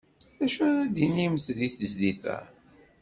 D 0.37 0.39
acu 0.45 0.59
ara 0.67 0.83
d-tinim 0.91 1.33
di 1.57 1.67
tezlit-a? 1.77 2.37